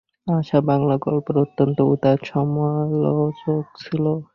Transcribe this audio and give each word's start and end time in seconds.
আশা 0.31 0.59
বাংলা 0.69 0.95
গল্পের 1.05 1.35
অত্যন্ত 1.43 1.77
উদার 1.93 2.17
সমালোচক 2.25 3.63
ছিল। 3.81 4.05